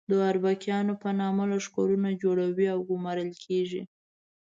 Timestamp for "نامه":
1.19-1.43